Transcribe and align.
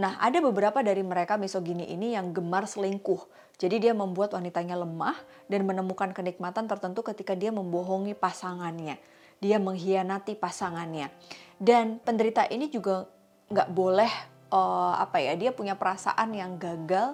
Nah, 0.00 0.16
ada 0.16 0.40
beberapa 0.40 0.80
dari 0.80 1.04
mereka 1.04 1.36
misogini 1.36 1.84
ini 1.92 2.16
yang 2.16 2.32
gemar 2.32 2.64
selingkuh. 2.64 3.20
Jadi 3.60 3.84
dia 3.84 3.92
membuat 3.92 4.32
wanitanya 4.32 4.80
lemah 4.80 5.12
dan 5.44 5.68
menemukan 5.68 6.16
kenikmatan 6.16 6.64
tertentu 6.64 7.04
ketika 7.04 7.36
dia 7.36 7.52
membohongi 7.52 8.16
pasangannya. 8.16 8.96
Dia 9.44 9.60
mengkhianati 9.60 10.40
pasangannya. 10.40 11.12
Dan 11.60 12.00
penderita 12.00 12.48
ini 12.48 12.72
juga 12.72 13.04
nggak 13.52 13.68
boleh 13.76 14.08
uh, 14.48 14.96
apa 14.96 15.20
ya 15.20 15.36
dia 15.36 15.52
punya 15.52 15.76
perasaan 15.76 16.32
yang 16.32 16.56
gagal 16.56 17.12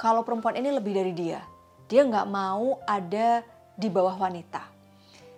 kalau 0.00 0.24
perempuan 0.24 0.56
ini 0.56 0.72
lebih 0.72 0.96
dari 0.96 1.12
dia. 1.12 1.44
Dia 1.84 2.08
nggak 2.08 2.28
mau 2.32 2.80
ada 2.88 3.44
di 3.76 3.92
bawah 3.92 4.16
wanita. 4.16 4.64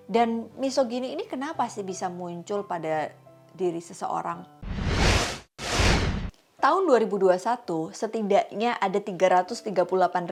Dan 0.06 0.46
misogini 0.62 1.10
ini 1.10 1.26
kenapa 1.26 1.66
sih 1.66 1.82
bisa 1.82 2.06
muncul 2.06 2.62
pada 2.62 3.10
diri 3.50 3.82
seseorang? 3.82 4.53
Tahun 6.64 6.88
2021 6.88 7.92
setidaknya 7.92 8.80
ada 8.80 8.96
338 8.96 9.68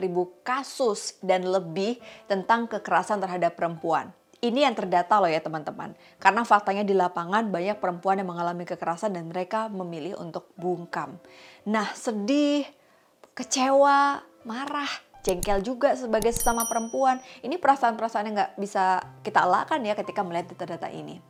ribu 0.01 0.33
kasus 0.41 1.13
dan 1.21 1.45
lebih 1.45 2.01
tentang 2.25 2.65
kekerasan 2.65 3.21
terhadap 3.21 3.53
perempuan. 3.53 4.09
Ini 4.41 4.65
yang 4.65 4.73
terdata 4.73 5.21
loh 5.21 5.29
ya 5.29 5.37
teman-teman. 5.45 5.93
Karena 6.17 6.41
faktanya 6.41 6.81
di 6.81 6.97
lapangan 6.97 7.53
banyak 7.53 7.77
perempuan 7.77 8.17
yang 8.17 8.33
mengalami 8.33 8.65
kekerasan 8.65 9.13
dan 9.13 9.29
mereka 9.29 9.69
memilih 9.69 10.17
untuk 10.17 10.49
bungkam. 10.57 11.21
Nah 11.69 11.93
sedih, 11.93 12.65
kecewa, 13.37 14.25
marah, 14.41 14.89
jengkel 15.21 15.61
juga 15.61 15.93
sebagai 15.93 16.33
sesama 16.33 16.65
perempuan. 16.65 17.21
Ini 17.45 17.61
perasaan-perasaan 17.61 18.33
yang 18.33 18.35
nggak 18.41 18.53
bisa 18.57 19.05
kita 19.21 19.45
elakkan 19.45 19.85
ya 19.85 19.93
ketika 19.93 20.25
melihat 20.25 20.49
data-data 20.57 20.89
ini. 20.89 21.21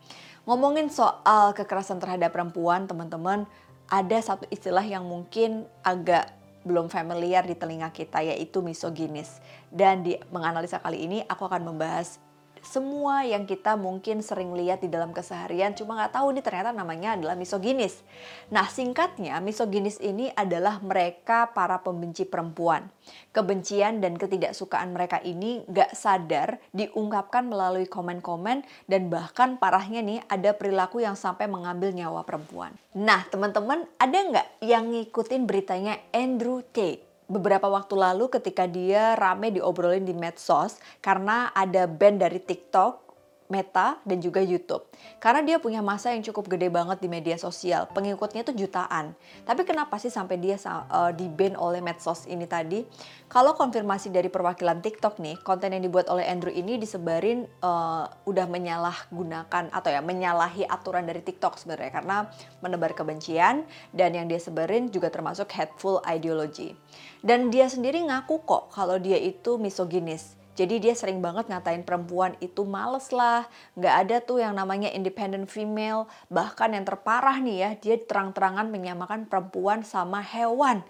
Ngomongin 0.47 0.87
soal 0.87 1.51
kekerasan 1.51 1.99
terhadap 1.99 2.31
perempuan, 2.31 2.87
teman-teman, 2.87 3.43
ada 3.93 4.17
satu 4.17 4.49
istilah 4.49 4.81
yang 4.81 5.05
mungkin 5.05 5.69
agak 5.85 6.33
belum 6.65 6.89
familiar 6.89 7.45
di 7.45 7.53
telinga 7.53 7.93
kita 7.93 8.25
yaitu 8.25 8.65
misoginis. 8.65 9.37
Dan 9.69 10.01
di 10.01 10.17
menganalisa 10.33 10.81
kali 10.81 11.05
ini 11.05 11.21
aku 11.29 11.45
akan 11.45 11.61
membahas 11.61 12.17
semua 12.63 13.27
yang 13.27 13.43
kita 13.43 13.75
mungkin 13.75 14.23
sering 14.23 14.55
lihat 14.55 14.79
di 14.79 14.89
dalam 14.89 15.11
keseharian 15.11 15.75
cuma 15.75 15.99
nggak 15.99 16.15
tahu 16.15 16.31
nih 16.31 16.43
ternyata 16.43 16.71
namanya 16.71 17.19
adalah 17.19 17.35
misoginis. 17.35 18.01
Nah 18.49 18.65
singkatnya 18.71 19.43
misoginis 19.43 19.99
ini 19.99 20.31
adalah 20.31 20.79
mereka 20.79 21.51
para 21.51 21.83
pembenci 21.83 22.23
perempuan. 22.23 22.87
Kebencian 23.35 23.99
dan 23.99 24.15
ketidaksukaan 24.15 24.95
mereka 24.95 25.19
ini 25.21 25.67
nggak 25.67 25.91
sadar 25.91 26.57
diungkapkan 26.71 27.45
melalui 27.45 27.85
komen-komen 27.85 28.63
dan 28.87 29.11
bahkan 29.11 29.59
parahnya 29.59 29.99
nih 29.99 30.23
ada 30.31 30.55
perilaku 30.55 31.03
yang 31.03 31.19
sampai 31.19 31.51
mengambil 31.51 31.91
nyawa 31.91 32.23
perempuan. 32.23 32.73
Nah 32.95 33.27
teman-teman 33.27 33.85
ada 33.99 34.17
nggak 34.17 34.47
yang 34.63 34.89
ngikutin 34.89 35.43
beritanya 35.43 35.99
Andrew 36.15 36.63
Tate? 36.71 37.12
Beberapa 37.27 37.69
waktu 37.69 37.95
lalu 37.95 38.27
ketika 38.27 38.67
dia 38.67 39.15
rame 39.15 39.53
diobrolin 39.53 40.03
di 40.03 40.15
medsos 40.15 40.79
karena 40.99 41.51
ada 41.55 41.87
band 41.87 42.23
dari 42.23 42.39
TikTok 42.41 43.12
Meta 43.51 43.99
dan 44.07 44.23
juga 44.23 44.39
YouTube. 44.39 44.87
Karena 45.19 45.43
dia 45.43 45.57
punya 45.59 45.83
masa 45.83 46.15
yang 46.15 46.23
cukup 46.23 46.47
gede 46.51 46.71
banget 46.71 47.03
di 47.03 47.11
media 47.11 47.35
sosial, 47.35 47.89
pengikutnya 47.91 48.47
itu 48.47 48.65
jutaan. 48.65 49.15
Tapi 49.43 49.61
kenapa 49.67 49.99
sih 49.99 50.11
sampai 50.11 50.39
dia 50.39 50.55
uh, 50.63 51.11
di 51.11 51.27
ban 51.27 51.57
oleh 51.59 51.83
medsos 51.83 52.23
ini 52.29 52.47
tadi? 52.47 52.85
Kalau 53.27 53.57
konfirmasi 53.57 54.13
dari 54.13 54.29
perwakilan 54.29 54.79
TikTok 54.79 55.17
nih, 55.17 55.41
konten 55.41 55.73
yang 55.73 55.83
dibuat 55.83 56.05
oleh 56.07 56.27
Andrew 56.29 56.53
ini 56.53 56.77
disebarin 56.77 57.49
uh, 57.65 58.05
udah 58.29 58.45
menyalahgunakan 58.45 59.73
atau 59.73 59.89
ya 59.89 60.05
menyalahi 60.05 60.69
aturan 60.69 61.09
dari 61.09 61.25
TikTok 61.25 61.57
sebenarnya 61.57 61.91
karena 61.97 62.17
menebar 62.61 62.93
kebencian 62.93 63.65
dan 63.89 64.13
yang 64.13 64.29
dia 64.29 64.37
sebarin 64.37 64.93
juga 64.93 65.09
termasuk 65.09 65.49
hateful 65.49 65.99
ideology. 66.05 66.77
Dan 67.25 67.49
dia 67.49 67.65
sendiri 67.71 68.03
ngaku 68.05 68.45
kok 68.45 68.69
kalau 68.75 69.01
dia 69.01 69.17
itu 69.17 69.57
misoginis 69.57 70.42
jadi 70.53 70.77
dia 70.77 70.93
sering 70.93 71.17
banget 71.17 71.49
ngatain 71.49 71.81
perempuan 71.81 72.37
itu 72.37 72.61
males 72.61 73.09
lah, 73.09 73.49
nggak 73.73 73.95
ada 74.05 74.15
tuh 74.21 74.37
yang 74.37 74.53
namanya 74.53 74.93
independent 74.93 75.49
female. 75.49 76.05
Bahkan 76.29 76.77
yang 76.77 76.85
terparah 76.85 77.41
nih 77.41 77.57
ya, 77.57 77.69
dia 77.81 77.95
terang-terangan 77.97 78.69
menyamakan 78.69 79.25
perempuan 79.25 79.81
sama 79.81 80.21
hewan. 80.21 80.85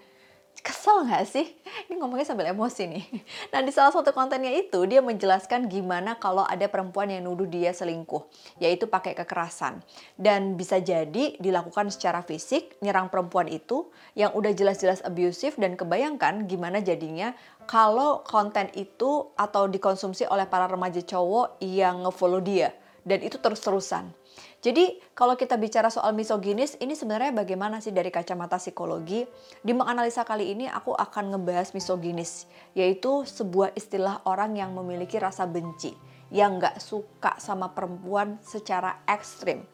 Kesel 0.64 1.04
gak 1.12 1.28
sih? 1.28 1.44
Ini 1.92 2.00
ngomongnya 2.00 2.24
sambil 2.24 2.48
emosi 2.48 2.88
nih. 2.88 3.04
Nah 3.52 3.60
di 3.60 3.76
salah 3.76 3.92
satu 3.92 4.16
kontennya 4.16 4.48
itu 4.56 4.88
dia 4.88 5.04
menjelaskan 5.04 5.68
gimana 5.68 6.16
kalau 6.16 6.48
ada 6.48 6.72
perempuan 6.72 7.12
yang 7.12 7.28
nuduh 7.28 7.44
dia 7.44 7.76
selingkuh. 7.76 8.24
Yaitu 8.64 8.88
pakai 8.88 9.12
kekerasan. 9.12 9.84
Dan 10.16 10.56
bisa 10.56 10.80
jadi 10.80 11.36
dilakukan 11.36 11.92
secara 11.92 12.24
fisik, 12.24 12.80
nyerang 12.80 13.12
perempuan 13.12 13.52
itu 13.52 13.92
yang 14.16 14.32
udah 14.32 14.56
jelas-jelas 14.56 15.04
abusive 15.04 15.60
dan 15.60 15.76
kebayangkan 15.76 16.48
gimana 16.48 16.80
jadinya 16.80 17.36
kalau 17.68 18.24
konten 18.24 18.72
itu 18.72 19.36
atau 19.36 19.68
dikonsumsi 19.68 20.32
oleh 20.32 20.48
para 20.48 20.72
remaja 20.72 21.04
cowok 21.04 21.60
yang 21.60 22.08
ngefollow 22.08 22.40
dia. 22.40 22.72
Dan 23.04 23.20
itu 23.20 23.36
terus-terusan. 23.36 24.16
Jadi 24.64 24.96
kalau 25.12 25.36
kita 25.36 25.60
bicara 25.60 25.92
soal 25.92 26.16
misoginis, 26.16 26.80
ini 26.80 26.96
sebenarnya 26.96 27.36
bagaimana 27.36 27.84
sih 27.84 27.92
dari 27.92 28.08
kacamata 28.08 28.56
psikologi? 28.56 29.28
Di 29.60 29.76
menganalisa 29.76 30.24
kali 30.24 30.56
ini 30.56 30.72
aku 30.72 30.96
akan 30.96 31.36
ngebahas 31.36 31.76
misoginis, 31.76 32.48
yaitu 32.72 33.28
sebuah 33.28 33.76
istilah 33.76 34.24
orang 34.24 34.56
yang 34.56 34.72
memiliki 34.72 35.20
rasa 35.20 35.44
benci, 35.44 35.92
yang 36.32 36.64
nggak 36.64 36.80
suka 36.80 37.36
sama 37.44 37.76
perempuan 37.76 38.40
secara 38.40 39.04
ekstrim. 39.04 39.68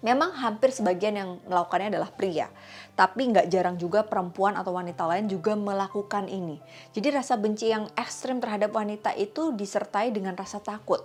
Memang 0.00 0.32
hampir 0.32 0.72
sebagian 0.72 1.12
yang 1.16 1.30
melakukannya 1.44 1.92
adalah 1.92 2.08
pria, 2.12 2.48
tapi 2.96 3.32
nggak 3.32 3.52
jarang 3.52 3.76
juga 3.76 4.00
perempuan 4.00 4.56
atau 4.56 4.72
wanita 4.72 5.04
lain 5.04 5.28
juga 5.28 5.52
melakukan 5.56 6.24
ini. 6.24 6.56
Jadi 6.92 7.08
rasa 7.12 7.36
benci 7.36 7.68
yang 7.68 7.84
ekstrim 7.96 8.40
terhadap 8.40 8.72
wanita 8.72 9.12
itu 9.16 9.52
disertai 9.52 10.08
dengan 10.08 10.32
rasa 10.36 10.56
takut 10.60 11.04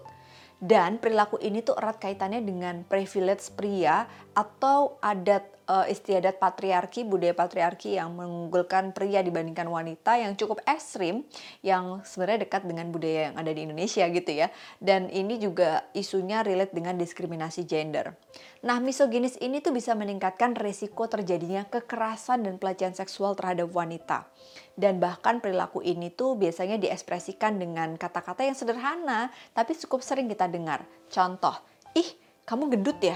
dan 0.65 0.97
perilaku 0.97 1.37
ini 1.37 1.61
tuh 1.61 1.77
erat 1.77 2.01
kaitannya 2.01 2.41
dengan 2.41 2.81
privilege 2.89 3.53
pria 3.53 4.09
atau 4.35 4.99
adat 4.99 5.55
uh, 5.69 5.85
istiadat 5.89 6.37
patriarki, 6.37 7.05
budaya 7.05 7.33
patriarki 7.33 7.97
yang 7.97 8.13
mengunggulkan 8.13 8.93
pria 8.93 9.23
dibandingkan 9.23 9.65
wanita 9.65 10.17
yang 10.19 10.33
cukup 10.37 10.61
ekstrim 10.65 11.25
yang 11.65 12.01
sebenarnya 12.05 12.45
dekat 12.45 12.67
dengan 12.67 12.89
budaya 12.93 13.31
yang 13.31 13.35
ada 13.39 13.51
di 13.51 13.61
Indonesia 13.65 14.05
gitu 14.09 14.31
ya. 14.31 14.47
Dan 14.77 15.09
ini 15.09 15.41
juga 15.41 15.87
isunya 15.95 16.45
relate 16.45 16.73
dengan 16.73 16.99
diskriminasi 16.99 17.65
gender. 17.65 18.13
Nah, 18.65 18.81
misoginis 18.81 19.37
ini 19.41 19.61
tuh 19.61 19.73
bisa 19.73 19.93
meningkatkan 19.93 20.57
resiko 20.57 21.05
terjadinya 21.05 21.65
kekerasan 21.69 22.45
dan 22.45 22.57
pelecehan 22.57 22.97
seksual 22.97 23.37
terhadap 23.37 23.69
wanita. 23.69 24.25
Dan 24.75 24.97
bahkan 24.97 25.39
perilaku 25.39 25.79
ini 25.85 26.11
tuh 26.11 26.35
biasanya 26.35 26.81
diekspresikan 26.81 27.61
dengan 27.61 27.95
kata-kata 27.95 28.43
yang 28.43 28.57
sederhana, 28.57 29.29
tapi 29.53 29.77
cukup 29.77 30.01
sering 30.01 30.27
kita 30.27 30.49
dengar. 30.49 30.83
Contoh, 31.07 31.55
ih 31.93 32.09
kamu 32.43 32.73
gendut 32.73 32.99
ya? 32.99 33.15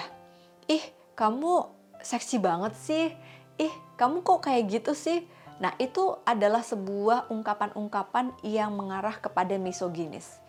Ih 0.69 0.98
kamu 1.19 1.67
seksi 1.99 2.39
banget 2.39 2.73
sih? 2.79 3.11
Ih 3.59 3.73
kamu 3.99 4.23
kok 4.23 4.47
kayak 4.47 4.79
gitu 4.79 4.95
sih? 4.95 5.27
Nah 5.59 5.75
itu 5.75 6.15
adalah 6.23 6.63
sebuah 6.63 7.27
ungkapan-ungkapan 7.27 8.31
yang 8.47 8.71
mengarah 8.71 9.19
kepada 9.19 9.59
misoginis. 9.59 10.39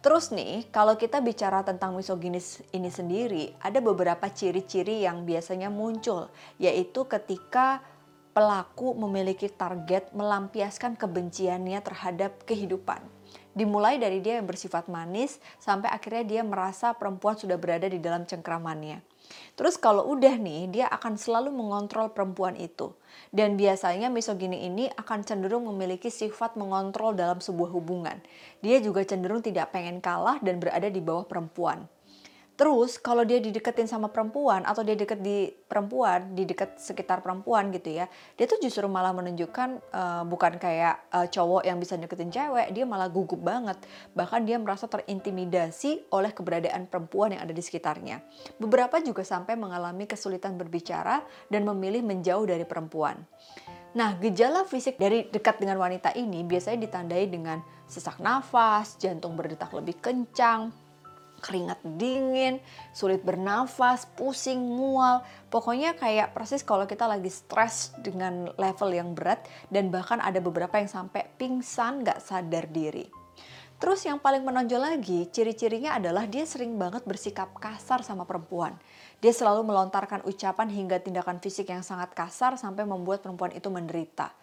Terus 0.00 0.30
nih, 0.30 0.70
kalau 0.70 0.96
kita 0.96 1.20
bicara 1.20 1.60
tentang 1.66 1.92
misoginis 1.92 2.62
ini 2.72 2.88
sendiri, 2.88 3.52
ada 3.60 3.82
beberapa 3.84 4.30
ciri-ciri 4.30 5.04
yang 5.04 5.28
biasanya 5.28 5.68
muncul, 5.68 6.32
yaitu 6.56 7.04
ketika 7.04 7.84
pelaku 8.32 8.96
memiliki 8.96 9.50
target 9.50 10.14
melampiaskan 10.16 10.96
kebenciannya 10.96 11.82
terhadap 11.84 12.46
kehidupan. 12.46 13.02
Dimulai 13.50 13.98
dari 13.98 14.22
dia 14.22 14.38
yang 14.38 14.46
bersifat 14.46 14.86
manis 14.86 15.42
sampai 15.58 15.90
akhirnya 15.90 16.22
dia 16.22 16.42
merasa 16.46 16.94
perempuan 16.94 17.34
sudah 17.34 17.58
berada 17.58 17.90
di 17.90 17.98
dalam 17.98 18.22
cengkramannya. 18.22 19.02
Terus 19.54 19.78
kalau 19.78 20.10
udah 20.10 20.34
nih, 20.38 20.70
dia 20.70 20.86
akan 20.90 21.14
selalu 21.14 21.54
mengontrol 21.54 22.10
perempuan 22.10 22.58
itu. 22.58 22.94
Dan 23.30 23.54
biasanya 23.54 24.10
misogini 24.10 24.66
ini 24.66 24.90
akan 24.90 25.22
cenderung 25.22 25.70
memiliki 25.70 26.10
sifat 26.10 26.58
mengontrol 26.58 27.14
dalam 27.14 27.38
sebuah 27.38 27.70
hubungan. 27.70 28.18
Dia 28.62 28.82
juga 28.82 29.06
cenderung 29.06 29.42
tidak 29.42 29.70
pengen 29.70 30.02
kalah 30.02 30.42
dan 30.42 30.58
berada 30.58 30.90
di 30.90 30.98
bawah 30.98 31.26
perempuan. 31.26 31.86
Terus 32.60 33.00
kalau 33.00 33.24
dia 33.24 33.40
dideketin 33.40 33.88
sama 33.88 34.12
perempuan 34.12 34.68
atau 34.68 34.84
dia 34.84 34.92
deket 34.92 35.24
di 35.24 35.48
perempuan, 35.48 36.36
di 36.36 36.44
dekat 36.44 36.76
sekitar 36.76 37.24
perempuan 37.24 37.72
gitu 37.72 37.88
ya, 37.88 38.04
dia 38.36 38.44
tuh 38.44 38.60
justru 38.60 38.84
malah 38.84 39.16
menunjukkan 39.16 39.80
uh, 39.88 40.28
bukan 40.28 40.60
kayak 40.60 41.08
uh, 41.08 41.24
cowok 41.24 41.64
yang 41.64 41.80
bisa 41.80 41.96
deketin 41.96 42.28
cewek, 42.28 42.68
dia 42.76 42.84
malah 42.84 43.08
gugup 43.08 43.40
banget. 43.40 43.80
Bahkan 44.12 44.44
dia 44.44 44.60
merasa 44.60 44.84
terintimidasi 44.92 46.12
oleh 46.12 46.36
keberadaan 46.36 46.84
perempuan 46.84 47.32
yang 47.32 47.48
ada 47.48 47.56
di 47.56 47.64
sekitarnya. 47.64 48.20
Beberapa 48.60 49.00
juga 49.00 49.24
sampai 49.24 49.56
mengalami 49.56 50.04
kesulitan 50.04 50.60
berbicara 50.60 51.24
dan 51.48 51.64
memilih 51.64 52.04
menjauh 52.04 52.44
dari 52.44 52.68
perempuan. 52.68 53.24
Nah, 53.96 54.20
gejala 54.20 54.68
fisik 54.68 55.00
dari 55.00 55.24
dekat 55.32 55.64
dengan 55.64 55.80
wanita 55.80 56.12
ini 56.12 56.44
biasanya 56.44 56.84
ditandai 56.84 57.24
dengan 57.24 57.64
sesak 57.88 58.20
nafas, 58.20 59.00
jantung 59.00 59.32
berdetak 59.32 59.72
lebih 59.72 59.96
kencang, 59.96 60.89
keringat 61.40 61.80
dingin, 61.96 62.60
sulit 62.92 63.24
bernafas, 63.24 64.06
pusing, 64.14 64.60
mual. 64.60 65.24
Pokoknya 65.48 65.96
kayak 65.96 66.36
persis 66.36 66.62
kalau 66.62 66.84
kita 66.84 67.08
lagi 67.08 67.32
stres 67.32 67.96
dengan 67.98 68.52
level 68.60 68.92
yang 68.92 69.16
berat 69.16 69.42
dan 69.72 69.88
bahkan 69.88 70.20
ada 70.20 70.38
beberapa 70.38 70.76
yang 70.76 70.92
sampai 70.92 71.26
pingsan 71.40 72.04
gak 72.04 72.20
sadar 72.20 72.68
diri. 72.68 73.08
Terus 73.80 74.04
yang 74.04 74.20
paling 74.20 74.44
menonjol 74.44 74.92
lagi, 74.92 75.24
ciri-cirinya 75.32 75.96
adalah 75.96 76.28
dia 76.28 76.44
sering 76.44 76.76
banget 76.76 77.00
bersikap 77.08 77.56
kasar 77.56 78.04
sama 78.04 78.28
perempuan. 78.28 78.76
Dia 79.24 79.32
selalu 79.32 79.64
melontarkan 79.64 80.20
ucapan 80.28 80.68
hingga 80.68 81.00
tindakan 81.00 81.40
fisik 81.40 81.72
yang 81.72 81.80
sangat 81.80 82.12
kasar 82.12 82.60
sampai 82.60 82.84
membuat 82.84 83.24
perempuan 83.24 83.56
itu 83.56 83.72
menderita. 83.72 84.36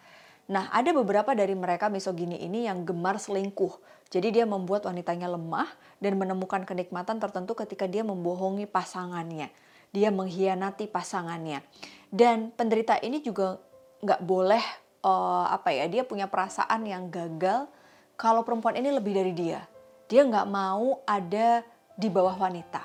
Nah, 0.50 0.66
ada 0.74 0.90
beberapa 0.90 1.38
dari 1.38 1.54
mereka 1.54 1.86
misogini 1.86 2.40
ini 2.42 2.66
yang 2.66 2.82
gemar 2.82 3.22
selingkuh. 3.22 3.97
Jadi 4.08 4.40
dia 4.40 4.48
membuat 4.48 4.88
wanitanya 4.88 5.28
lemah 5.28 5.68
dan 6.00 6.16
menemukan 6.16 6.64
kenikmatan 6.64 7.20
tertentu 7.20 7.52
ketika 7.52 7.84
dia 7.84 8.00
membohongi 8.00 8.64
pasangannya. 8.64 9.52
Dia 9.92 10.08
mengkhianati 10.08 10.88
pasangannya. 10.88 11.60
Dan 12.08 12.48
penderita 12.56 12.96
ini 13.04 13.20
juga 13.20 13.60
nggak 14.00 14.20
boleh 14.24 14.64
uh, 15.04 15.52
apa 15.52 15.76
ya, 15.76 15.84
dia 15.92 16.08
punya 16.08 16.24
perasaan 16.24 16.88
yang 16.88 17.12
gagal 17.12 17.68
kalau 18.16 18.42
perempuan 18.42 18.80
ini 18.80 18.88
lebih 18.96 19.12
dari 19.12 19.32
dia. 19.36 19.60
Dia 20.08 20.24
nggak 20.24 20.48
mau 20.48 21.04
ada 21.04 21.60
di 21.92 22.08
bawah 22.08 22.36
wanita. 22.40 22.80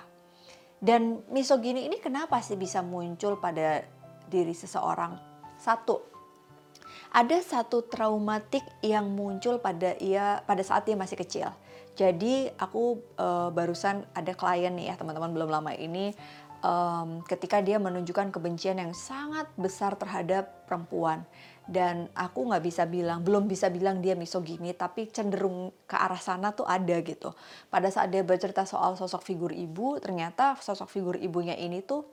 Dan 0.83 1.23
misogini 1.31 1.87
ini 1.87 2.03
kenapa 2.03 2.43
sih 2.43 2.59
bisa 2.59 2.83
muncul 2.83 3.39
pada 3.39 3.87
diri 4.27 4.51
seseorang? 4.51 5.15
Satu, 5.55 6.12
ada 7.13 7.37
satu 7.45 7.85
traumatik 7.85 8.65
yang 8.81 9.05
muncul 9.13 9.61
pada 9.61 9.93
ia 10.01 10.41
pada 10.49 10.65
saat 10.65 10.89
dia 10.89 10.97
masih 10.97 11.13
kecil. 11.21 11.53
Jadi 11.93 12.49
aku 12.57 12.97
uh, 13.21 13.53
barusan 13.53 14.01
ada 14.17 14.33
klien 14.33 14.73
nih 14.73 14.89
ya 14.89 14.97
teman-teman 14.97 15.29
belum 15.29 15.49
lama 15.53 15.77
ini 15.77 16.09
um, 16.65 17.21
ketika 17.29 17.61
dia 17.61 17.77
menunjukkan 17.77 18.33
kebencian 18.33 18.81
yang 18.81 18.97
sangat 18.97 19.45
besar 19.53 19.93
terhadap 19.93 20.65
perempuan. 20.65 21.21
Dan 21.63 22.09
aku 22.17 22.49
nggak 22.49 22.65
bisa 22.65 22.89
bilang 22.89 23.21
belum 23.21 23.45
bisa 23.45 23.69
bilang 23.69 24.01
dia 24.01 24.17
misogini 24.17 24.73
tapi 24.73 25.07
cenderung 25.13 25.69
ke 25.85 25.93
arah 25.93 26.17
sana 26.17 26.49
tuh 26.57 26.65
ada 26.65 26.97
gitu. 27.05 27.29
Pada 27.69 27.93
saat 27.93 28.09
dia 28.09 28.25
bercerita 28.25 28.65
soal 28.65 28.97
sosok 28.97 29.21
figur 29.21 29.53
ibu 29.53 30.01
ternyata 30.01 30.57
sosok 30.57 30.89
figur 30.89 31.15
ibunya 31.21 31.53
ini 31.53 31.85
tuh 31.85 32.09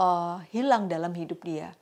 uh, 0.00 0.40
hilang 0.56 0.88
dalam 0.88 1.12
hidup 1.12 1.44
dia 1.44 1.76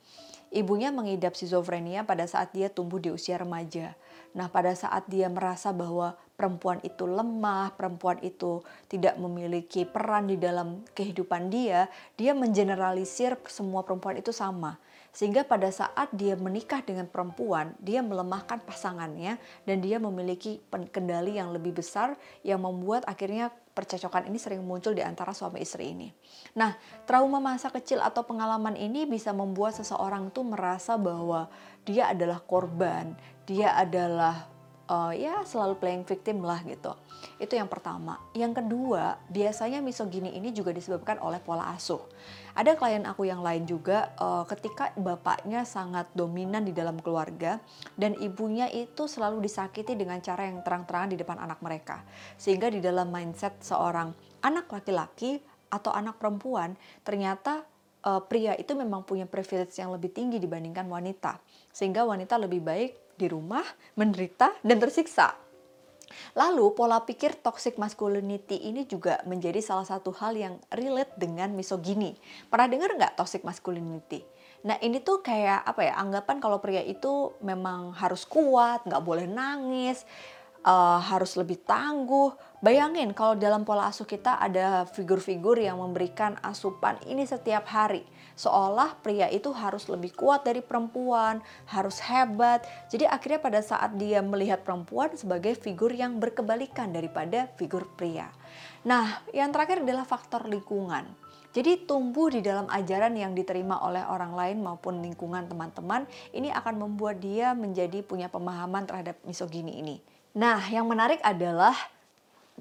Ibunya 0.57 0.89
mengidap 0.89 1.37
schizofrenia 1.37 2.09
pada 2.09 2.25
saat 2.25 2.57
dia 2.57 2.73
tumbuh 2.73 2.97
di 2.97 3.13
usia 3.13 3.37
remaja. 3.37 3.93
Nah, 4.33 4.49
pada 4.49 4.73
saat 4.73 5.05
dia 5.05 5.29
merasa 5.29 5.69
bahwa 5.69 6.17
perempuan 6.33 6.81
itu 6.81 7.05
lemah, 7.05 7.77
perempuan 7.77 8.17
itu 8.25 8.65
tidak 8.89 9.21
memiliki 9.21 9.85
peran 9.85 10.33
di 10.33 10.41
dalam 10.41 10.81
kehidupan 10.97 11.53
dia, 11.53 11.93
dia 12.17 12.33
mengeneralisir 12.33 13.37
semua 13.53 13.85
perempuan 13.85 14.17
itu 14.17 14.33
sama. 14.33 14.81
Sehingga 15.13 15.45
pada 15.45 15.69
saat 15.69 16.09
dia 16.17 16.41
menikah 16.41 16.81
dengan 16.81 17.05
perempuan, 17.05 17.77
dia 17.77 18.01
melemahkan 18.01 18.57
pasangannya 18.65 19.37
dan 19.69 19.77
dia 19.85 20.01
memiliki 20.01 20.65
kendali 20.89 21.37
yang 21.37 21.53
lebih 21.53 21.77
besar 21.77 22.17
yang 22.41 22.65
membuat 22.65 23.05
akhirnya 23.05 23.53
percecokan 23.77 24.33
ini 24.33 24.41
sering 24.41 24.65
muncul 24.65 24.97
di 24.97 25.05
antara 25.05 25.37
suami 25.37 25.61
istri 25.61 25.93
ini. 25.93 26.09
Nah, 26.57 26.73
trauma 27.05 27.37
masa 27.37 27.69
kecil 27.69 28.01
atau 28.01 28.25
pengalaman 28.25 28.73
ini 28.73 29.05
bisa 29.05 29.37
membuat 29.37 29.77
seseorang 29.77 30.33
tuh 30.33 30.49
merasa 30.49 30.97
bahwa 30.97 31.53
dia 31.85 32.09
adalah 32.09 32.41
korban, 32.41 33.13
dia 33.45 33.77
adalah 33.77 34.56
uh, 34.91 35.13
ya 35.13 35.43
selalu 35.43 35.79
playing 35.79 36.05
victim 36.07 36.43
lah 36.43 36.63
gitu. 36.65 36.95
Itu 37.37 37.59
yang 37.59 37.69
pertama. 37.69 38.19
Yang 38.33 38.65
kedua, 38.65 39.21
biasanya 39.29 39.85
misogini 39.85 40.33
ini 40.35 40.55
juga 40.55 40.73
disebabkan 40.73 41.21
oleh 41.21 41.43
pola 41.43 41.71
asuh. 41.75 42.01
Ada 42.57 42.73
klien 42.73 43.05
aku 43.05 43.29
yang 43.29 43.45
lain 43.45 43.69
juga 43.69 44.17
uh, 44.17 44.49
ketika 44.49 44.95
bapaknya 44.97 45.69
sangat 45.69 46.09
dominan 46.17 46.65
di 46.65 46.73
dalam 46.73 46.97
keluarga 47.05 47.61
dan 48.01 48.17
ibunya 48.17 48.71
itu 48.73 49.05
selalu 49.05 49.45
disakiti 49.45 49.93
dengan 49.93 50.23
cara 50.25 50.49
yang 50.49 50.65
terang-terangan 50.65 51.13
di 51.13 51.19
depan 51.21 51.37
anak 51.37 51.61
mereka. 51.61 52.01
Sehingga 52.41 52.73
di 52.73 52.81
dalam 52.81 53.13
mindset 53.13 53.61
seorang 53.61 54.17
anak 54.41 54.73
laki-laki 54.73 55.43
atau 55.69 55.93
anak 55.93 56.17
perempuan 56.17 56.79
ternyata 57.05 57.67
uh, 58.07 58.23
pria 58.25 58.57
itu 58.57 58.73
memang 58.73 59.05
punya 59.05 59.29
privilege 59.29 59.77
yang 59.77 59.93
lebih 59.93 60.15
tinggi 60.15 60.41
dibandingkan 60.41 60.89
wanita. 60.89 61.37
Sehingga 61.75 62.09
wanita 62.09 62.41
lebih 62.41 62.65
baik 62.65 63.06
di 63.17 63.27
rumah 63.27 63.65
menderita 63.97 64.53
dan 64.63 64.79
tersiksa 64.79 65.47
Lalu 66.37 66.73
pola 66.77 67.03
pikir 67.03 67.35
toxic 67.43 67.77
masculinity 67.77 68.69
ini 68.71 68.87
juga 68.87 69.21
menjadi 69.27 69.59
salah 69.59 69.87
satu 69.87 70.15
hal 70.17 70.37
yang 70.39 70.55
relate 70.73 71.13
dengan 71.19 71.53
misogini. 71.53 72.15
Pernah 72.49 72.69
dengar 72.71 72.91
nggak 72.95 73.15
toxic 73.19 73.43
masculinity? 73.43 74.23
Nah 74.67 74.79
ini 74.83 75.03
tuh 75.03 75.23
kayak 75.23 75.63
apa 75.67 75.87
ya 75.87 75.95
anggapan 75.99 76.39
kalau 76.43 76.59
pria 76.59 76.83
itu 76.83 77.35
memang 77.43 77.95
harus 77.95 78.27
kuat, 78.27 78.83
nggak 78.87 79.03
boleh 79.03 79.27
nangis, 79.29 80.03
uh, 80.67 80.99
harus 81.03 81.35
lebih 81.39 81.63
tangguh. 81.63 82.35
Bayangin 82.63 83.13
kalau 83.13 83.39
dalam 83.39 83.63
pola 83.63 83.91
asuh 83.91 84.09
kita 84.09 84.39
ada 84.41 84.89
figur-figur 84.89 85.59
yang 85.61 85.79
memberikan 85.79 86.39
asupan 86.43 86.99
ini 87.07 87.27
setiap 87.29 87.69
hari 87.69 88.03
seolah 88.37 88.95
pria 89.01 89.27
itu 89.33 89.51
harus 89.51 89.89
lebih 89.89 90.13
kuat 90.13 90.45
dari 90.45 90.61
perempuan, 90.61 91.41
harus 91.67 91.99
hebat. 92.05 92.63
Jadi 92.93 93.09
akhirnya 93.09 93.41
pada 93.41 93.61
saat 93.65 93.97
dia 93.97 94.21
melihat 94.21 94.63
perempuan 94.63 95.17
sebagai 95.17 95.57
figur 95.57 95.91
yang 95.91 96.21
berkebalikan 96.21 96.93
daripada 96.93 97.49
figur 97.57 97.89
pria. 97.97 98.29
Nah, 98.87 99.25
yang 99.35 99.51
terakhir 99.51 99.83
adalah 99.83 100.07
faktor 100.07 100.47
lingkungan. 100.47 101.09
Jadi 101.57 101.89
tumbuh 101.89 102.29
di 102.29 102.45
dalam 102.45 102.69
ajaran 102.69 103.17
yang 103.17 103.33
diterima 103.33 103.81
oleh 103.81 104.05
orang 104.05 104.37
lain 104.37 104.61
maupun 104.61 105.01
lingkungan 105.01 105.49
teman-teman 105.49 106.05
ini 106.37 106.53
akan 106.53 106.85
membuat 106.85 107.17
dia 107.25 107.57
menjadi 107.57 108.05
punya 108.05 108.29
pemahaman 108.29 108.85
terhadap 108.85 109.17
misogini 109.25 109.81
ini. 109.81 109.97
Nah, 110.37 110.61
yang 110.69 110.85
menarik 110.85 111.17
adalah 111.25 111.73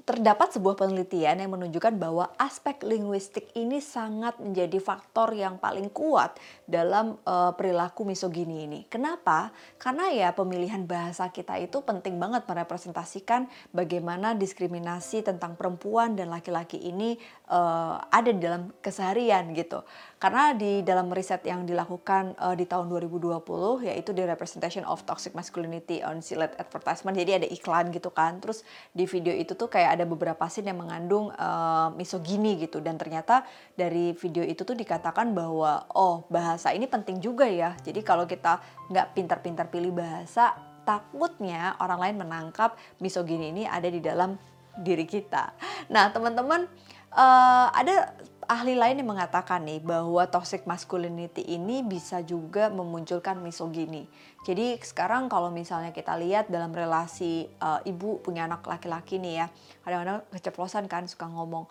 terdapat 0.04 0.52
sebuah 0.52 0.76
penelitian 0.76 1.40
yang 1.40 1.56
menunjukkan 1.56 1.96
bahwa 1.96 2.28
aspek 2.36 2.84
linguistik 2.84 3.48
ini 3.56 3.80
sangat 3.80 4.36
menjadi 4.44 4.76
faktor 4.76 5.32
yang 5.32 5.56
paling 5.56 5.88
kuat 5.88 6.36
dalam 6.68 7.16
uh, 7.24 7.56
perilaku 7.56 8.04
misogini 8.04 8.68
ini. 8.68 8.80
Kenapa? 8.92 9.56
Karena 9.80 10.12
ya 10.12 10.36
pemilihan 10.36 10.84
bahasa 10.84 11.32
kita 11.32 11.56
itu 11.56 11.80
penting 11.80 12.20
banget 12.20 12.44
merepresentasikan 12.44 13.48
bagaimana 13.72 14.36
diskriminasi 14.36 15.24
tentang 15.24 15.56
perempuan 15.56 16.12
dan 16.12 16.28
laki-laki 16.28 16.76
ini 16.76 17.16
uh, 17.48 17.96
ada 18.12 18.28
di 18.28 18.40
dalam 18.44 18.76
keseharian 18.84 19.56
gitu. 19.56 19.80
Karena 20.20 20.52
di 20.52 20.84
dalam 20.84 21.08
riset 21.08 21.40
yang 21.48 21.64
dilakukan 21.64 22.36
uh, 22.36 22.52
di 22.52 22.68
tahun 22.68 22.92
2020 22.92 23.88
yaitu 23.88 24.12
the 24.12 24.28
representation 24.28 24.84
of 24.84 25.00
toxic 25.08 25.32
masculinity 25.32 26.04
on 26.04 26.20
select 26.20 26.56
advertisement. 26.60 27.16
Jadi 27.16 27.44
ada 27.44 27.46
iklan 27.48 27.88
gitu 27.92 28.12
kan. 28.12 28.44
Terus 28.44 28.60
di 28.92 29.08
video 29.08 29.32
itu 29.32 29.56
tuh 29.56 29.72
kayak 29.72 29.85
ada 29.94 30.04
beberapa 30.08 30.42
scene 30.50 30.74
yang 30.74 30.82
mengandung 30.82 31.30
uh, 31.36 31.94
misogini 31.94 32.58
gitu 32.58 32.82
dan 32.82 32.98
ternyata 32.98 33.46
dari 33.78 34.10
video 34.18 34.42
itu 34.42 34.66
tuh 34.66 34.74
dikatakan 34.74 35.30
bahwa 35.36 35.86
oh 35.94 36.26
bahasa 36.32 36.74
ini 36.74 36.90
penting 36.90 37.22
juga 37.22 37.46
ya. 37.46 37.78
Jadi 37.84 38.02
kalau 38.02 38.26
kita 38.26 38.58
nggak 38.90 39.14
pintar-pintar 39.14 39.70
pilih 39.70 39.94
bahasa 39.94 40.56
takutnya 40.86 41.74
orang 41.82 41.98
lain 41.98 42.16
menangkap 42.22 42.78
misogini 43.02 43.50
ini 43.50 43.62
ada 43.66 43.90
di 43.90 43.98
dalam 43.98 44.38
diri 44.78 45.08
kita. 45.08 45.56
Nah, 45.88 46.12
teman-teman 46.12 46.68
uh, 47.16 47.66
ada 47.72 48.12
ahli 48.46 48.78
lain 48.78 49.02
yang 49.02 49.10
mengatakan 49.10 49.66
nih 49.66 49.82
bahwa 49.82 50.22
toxic 50.30 50.64
masculinity 50.64 51.42
ini 51.46 51.82
bisa 51.82 52.22
juga 52.22 52.70
memunculkan 52.70 53.42
misogini. 53.42 54.06
Jadi 54.46 54.78
sekarang 54.78 55.26
kalau 55.26 55.50
misalnya 55.50 55.90
kita 55.90 56.14
lihat 56.14 56.46
dalam 56.46 56.70
relasi 56.70 57.50
uh, 57.58 57.82
ibu 57.82 58.22
punya 58.22 58.46
anak 58.46 58.62
laki-laki 58.64 59.18
nih 59.18 59.42
ya, 59.42 59.46
kadang-kadang 59.82 60.22
keceplosan 60.30 60.86
kan 60.86 61.10
suka 61.10 61.26
ngomong, 61.26 61.66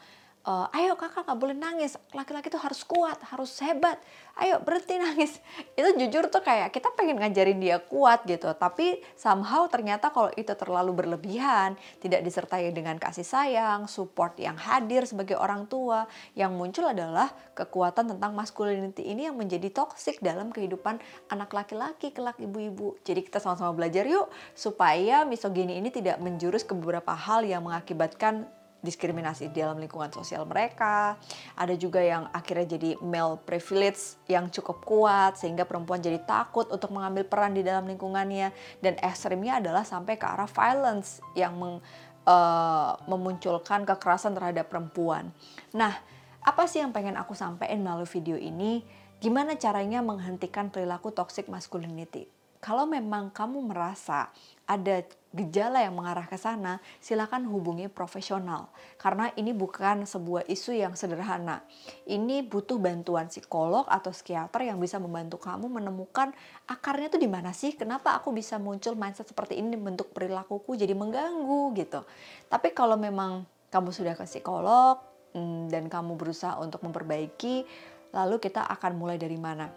uh, 0.45 0.69
ayo 0.71 0.93
kakak 0.95 1.25
nggak 1.25 1.39
boleh 1.41 1.57
nangis. 1.57 1.97
Laki-laki 2.13 2.47
tuh 2.53 2.61
harus 2.61 2.85
kuat 2.85 3.17
harus 3.33 3.51
hebat. 3.65 3.97
Ayo 4.37 4.61
berhenti 4.61 4.95
nangis. 5.01 5.41
Itu 5.79 5.97
jujur 5.97 6.29
tuh 6.29 6.45
kayak 6.45 6.71
kita 6.71 6.93
pengen 6.93 7.17
ngajarin 7.19 7.57
dia 7.57 7.81
kuat 7.81 8.23
gitu. 8.29 8.47
Tapi 8.53 9.01
somehow 9.17 9.65
ternyata 9.67 10.13
kalau 10.13 10.29
itu 10.37 10.53
terlalu 10.53 10.93
berlebihan 10.93 11.73
tidak 11.99 12.21
disertai 12.21 12.69
dengan 12.71 12.95
kasih 13.01 13.25
sayang 13.25 13.89
support 13.89 14.37
yang 14.37 14.55
hadir 14.55 15.03
sebagai 15.09 15.35
orang 15.35 15.65
tua 15.65 16.05
yang 16.37 16.53
muncul 16.53 16.85
adalah 16.85 17.33
kekuatan 17.57 18.15
tentang 18.15 18.31
masculinity 18.37 19.07
ini 19.07 19.27
yang 19.27 19.35
menjadi 19.35 19.71
toxic 19.73 20.21
dalam 20.21 20.53
kehidupan 20.53 21.01
anak 21.31 21.49
laki-laki 21.51 22.13
kelak 22.13 22.37
ibu-ibu. 22.37 22.99
Jadi 23.01 23.25
kita 23.25 23.41
sama-sama 23.41 23.73
belajar 23.73 24.05
yuk 24.05 24.29
supaya 24.53 25.25
misogini 25.25 25.79
ini 25.81 25.89
tidak 25.89 26.21
menjurus 26.21 26.67
ke 26.67 26.77
beberapa 26.77 27.15
hal 27.15 27.47
yang 27.47 27.65
mengakibatkan 27.65 28.45
diskriminasi 28.85 29.49
di 29.49 29.65
dalam 29.65 29.81
lingkungan 29.81 30.13
sosial 30.13 30.45
mereka. 30.45 31.17
Ada 31.57 31.73
juga 31.73 31.99
yang 32.05 32.29
akhirnya 32.29 32.77
jadi 32.77 33.01
male 33.01 33.41
privilege 33.41 34.21
yang 34.29 34.47
cukup 34.53 34.85
kuat 34.85 35.41
sehingga 35.41 35.65
perempuan 35.65 35.99
jadi 35.99 36.21
takut 36.21 36.69
untuk 36.69 36.93
mengambil 36.93 37.25
peran 37.25 37.57
di 37.57 37.65
dalam 37.65 37.89
lingkungannya 37.89 38.53
dan 38.85 38.93
ekstrimnya 39.01 39.57
adalah 39.57 39.81
sampai 39.81 40.21
ke 40.21 40.25
arah 40.29 40.47
violence 40.47 41.25
yang 41.33 41.57
meng, 41.57 41.81
uh, 42.29 42.93
memunculkan 43.09 43.83
kekerasan 43.89 44.37
terhadap 44.37 44.69
perempuan. 44.69 45.33
Nah, 45.73 45.97
apa 46.45 46.69
sih 46.69 46.77
yang 46.77 46.93
pengen 46.93 47.17
aku 47.17 47.33
sampaikan 47.33 47.81
melalui 47.81 48.05
video 48.05 48.37
ini? 48.37 48.85
Gimana 49.17 49.57
caranya 49.57 50.05
menghentikan 50.05 50.69
perilaku 50.69 51.09
toxic 51.09 51.49
masculinity? 51.49 52.29
Kalau 52.61 52.85
memang 52.89 53.29
kamu 53.33 53.61
merasa 53.61 54.29
ada 54.65 55.05
gejala 55.35 55.83
yang 55.83 55.99
mengarah 55.99 56.23
ke 56.31 56.39
sana, 56.39 56.79
silakan 57.03 57.43
hubungi 57.51 57.91
profesional. 57.91 58.71
Karena 58.95 59.27
ini 59.35 59.51
bukan 59.51 60.07
sebuah 60.07 60.47
isu 60.47 60.79
yang 60.79 60.95
sederhana. 60.95 61.59
Ini 62.07 62.47
butuh 62.47 62.79
bantuan 62.79 63.27
psikolog 63.27 63.83
atau 63.91 64.15
psikiater 64.15 64.71
yang 64.71 64.79
bisa 64.79 64.95
membantu 64.95 65.43
kamu 65.43 65.67
menemukan 65.67 66.31
akarnya 66.71 67.11
tuh 67.11 67.19
di 67.19 67.27
mana 67.27 67.51
sih? 67.51 67.75
Kenapa 67.75 68.15
aku 68.15 68.31
bisa 68.31 68.55
muncul 68.55 68.95
mindset 68.95 69.27
seperti 69.27 69.59
ini 69.59 69.75
bentuk 69.75 70.15
perilakuku 70.15 70.79
jadi 70.79 70.95
mengganggu 70.95 71.75
gitu. 71.75 72.07
Tapi 72.47 72.71
kalau 72.71 72.95
memang 72.95 73.43
kamu 73.67 73.91
sudah 73.91 74.15
ke 74.15 74.23
psikolog 74.23 75.03
hmm, 75.35 75.67
dan 75.67 75.91
kamu 75.91 76.15
berusaha 76.15 76.55
untuk 76.63 76.79
memperbaiki, 76.87 77.67
lalu 78.15 78.39
kita 78.39 78.63
akan 78.63 78.95
mulai 78.95 79.19
dari 79.19 79.35
mana? 79.35 79.67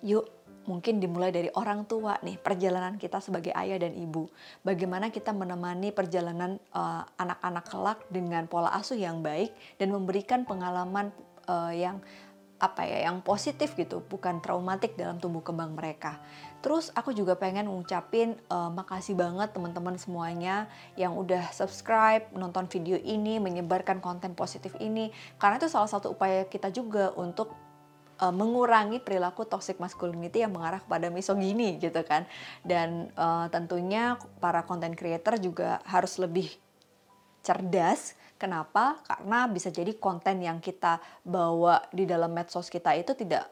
Yuk 0.00 0.39
mungkin 0.70 1.02
dimulai 1.02 1.34
dari 1.34 1.50
orang 1.58 1.82
tua 1.90 2.14
nih 2.22 2.38
perjalanan 2.38 2.94
kita 2.94 3.18
sebagai 3.18 3.50
ayah 3.58 3.82
dan 3.82 3.98
ibu. 3.98 4.30
Bagaimana 4.62 5.10
kita 5.10 5.34
menemani 5.34 5.90
perjalanan 5.90 6.62
eh, 6.62 7.02
anak-anak 7.18 7.64
uh, 7.66 7.70
kelak 7.74 7.98
dengan 8.06 8.46
pola 8.46 8.70
asuh 8.78 8.94
yang 8.94 9.18
baik 9.18 9.50
dan 9.82 9.90
memberikan 9.90 10.46
pengalaman 10.46 11.10
uh, 11.50 11.74
yang 11.74 11.98
apa 12.60 12.84
ya 12.84 13.08
yang 13.08 13.24
positif 13.24 13.72
gitu 13.72 14.04
bukan 14.04 14.44
traumatik 14.44 14.92
dalam 14.94 15.16
tumbuh 15.16 15.40
kembang 15.40 15.72
mereka. 15.72 16.20
Terus 16.60 16.92
aku 16.92 17.16
juga 17.16 17.32
pengen 17.32 17.72
ngucapin 17.72 18.36
uh, 18.52 18.68
makasih 18.68 19.16
banget 19.16 19.56
teman-teman 19.56 19.96
semuanya 19.96 20.68
yang 20.92 21.16
udah 21.16 21.48
subscribe 21.56 22.28
nonton 22.36 22.68
video 22.68 23.00
ini 23.00 23.40
menyebarkan 23.40 24.04
konten 24.04 24.36
positif 24.36 24.76
ini. 24.76 25.08
Karena 25.40 25.56
itu 25.56 25.72
salah 25.72 25.88
satu 25.88 26.12
upaya 26.12 26.44
kita 26.44 26.68
juga 26.68 27.16
untuk 27.16 27.56
uh, 28.20 28.30
mengurangi 28.30 29.00
perilaku 29.00 29.48
toxic 29.48 29.80
masculinity 29.80 30.44
yang 30.44 30.52
mengarah 30.52 30.84
kepada 30.84 31.08
misogini 31.08 31.80
gitu 31.80 32.04
kan. 32.04 32.28
Dan 32.62 33.08
uh, 33.16 33.48
tentunya 33.48 34.20
para 34.38 34.62
content 34.68 34.94
creator 34.94 35.40
juga 35.40 35.80
harus 35.88 36.20
lebih 36.20 36.52
cerdas. 37.40 38.14
Kenapa? 38.40 39.00
Karena 39.04 39.44
bisa 39.48 39.68
jadi 39.68 39.92
konten 40.00 40.40
yang 40.40 40.64
kita 40.64 41.00
bawa 41.24 41.84
di 41.92 42.08
dalam 42.08 42.32
medsos 42.32 42.72
kita 42.72 42.96
itu 42.96 43.12
tidak 43.12 43.48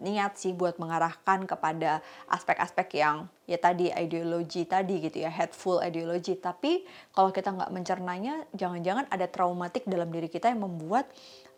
niat 0.00 0.32
sih 0.40 0.56
buat 0.56 0.80
mengarahkan 0.80 1.44
kepada 1.44 2.00
aspek-aspek 2.32 3.04
yang 3.04 3.28
ya 3.50 3.58
tadi 3.58 3.90
ideologi 3.90 4.62
tadi 4.62 5.02
gitu 5.02 5.26
ya 5.26 5.30
hateful 5.34 5.82
ideologi 5.82 6.38
tapi 6.38 6.86
kalau 7.10 7.34
kita 7.34 7.50
nggak 7.50 7.74
mencernanya 7.74 8.46
jangan-jangan 8.54 9.10
ada 9.10 9.26
traumatik 9.26 9.82
dalam 9.90 10.06
diri 10.14 10.30
kita 10.30 10.54
yang 10.54 10.62
membuat 10.62 11.10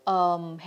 um, 0.07 0.59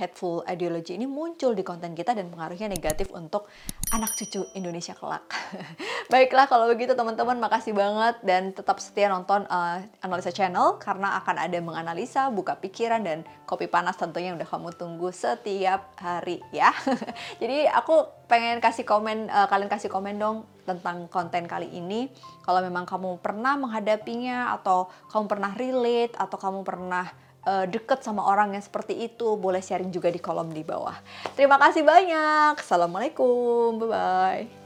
ideology 0.49 0.97
ini 0.97 1.05
muncul 1.05 1.53
di 1.53 1.63
konten 1.65 1.93
kita 1.93 2.17
dan 2.17 2.29
pengaruhnya 2.33 2.69
negatif 2.73 3.13
untuk 3.13 3.49
anak 3.93 4.17
cucu 4.17 4.43
Indonesia 4.57 4.97
kelak. 4.97 5.25
Baiklah 6.13 6.49
kalau 6.49 6.67
begitu 6.71 6.97
teman-teman 6.97 7.39
makasih 7.39 7.77
banget 7.77 8.17
dan 8.25 8.51
tetap 8.51 8.81
setia 8.83 9.13
nonton 9.13 9.45
uh, 9.47 9.83
analisa 10.03 10.33
channel 10.33 10.81
karena 10.81 11.21
akan 11.23 11.37
ada 11.39 11.59
menganalisa, 11.61 12.33
buka 12.33 12.59
pikiran 12.59 13.05
dan 13.05 13.23
kopi 13.47 13.71
panas 13.71 13.95
tentunya 13.95 14.33
yang 14.33 14.39
udah 14.41 14.49
kamu 14.49 14.71
tunggu 14.75 15.09
setiap 15.13 15.95
hari 16.01 16.43
ya. 16.51 16.73
Jadi 17.43 17.69
aku 17.71 18.26
pengen 18.27 18.59
kasih 18.59 18.83
komen 18.83 19.31
uh, 19.31 19.47
kalian 19.47 19.71
kasih 19.71 19.91
komen 19.91 20.19
dong 20.19 20.47
tentang 20.67 21.07
konten 21.07 21.47
kali 21.47 21.71
ini. 21.71 22.11
Kalau 22.43 22.59
memang 22.63 22.85
kamu 22.87 23.23
pernah 23.23 23.55
menghadapinya 23.55 24.55
atau 24.59 24.91
kamu 25.11 25.25
pernah 25.31 25.53
relate 25.55 26.15
atau 26.19 26.37
kamu 26.37 26.61
pernah 26.67 27.07
uh, 27.47 27.65
deket 27.65 28.03
sama 28.03 28.27
orang 28.27 28.59
yang 28.59 28.65
seperti 28.67 29.07
itu, 29.07 29.39
boleh 29.39 29.63
sharing 29.63 29.95
juga 29.95 30.11
di 30.11 30.19
kolom 30.19 30.51
di 30.51 30.67
bawah. 30.67 30.99
Terima 31.39 31.57
kasih 31.57 31.87
banyak. 31.87 32.59
Assalamualaikum. 32.59 33.79
Bye-bye. 33.79 34.66